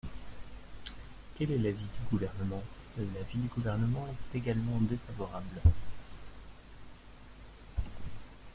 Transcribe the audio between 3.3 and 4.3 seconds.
du Gouvernement